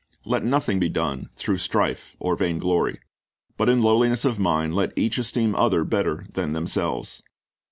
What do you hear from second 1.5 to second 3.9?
strife or vainglory; but in